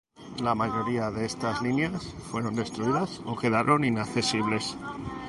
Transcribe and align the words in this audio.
La 0.41 0.55
mayoría 0.55 1.11
de 1.11 1.25
estas 1.27 1.61
líneas 1.61 2.07
fueron 2.31 2.55
destruidas 2.55 3.21
o 3.23 3.35
quedaron 3.37 3.83
inaccesibles. 3.83 4.75